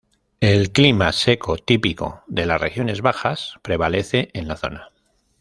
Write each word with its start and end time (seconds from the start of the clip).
El 0.39 0.71
clima 0.71 1.11
seco 1.11 1.57
típico 1.57 2.23
de 2.25 2.47
las 2.47 2.59
regiones 2.59 3.01
bajas 3.01 3.59
prevalece 3.61 4.31
en 4.33 4.47
la 4.47 4.57
zona. 4.57 4.89